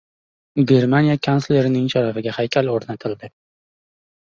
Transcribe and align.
Germaniya 0.71 1.17
kanslerining 1.27 1.85
sharafiga 1.97 2.35
haykal 2.39 2.73
o‘rnatildi 2.79 3.33